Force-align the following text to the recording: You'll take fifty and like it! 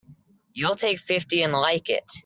You'll 0.53 0.73
take 0.73 0.97
fifty 0.97 1.43
and 1.43 1.53
like 1.53 1.87
it! 1.89 2.03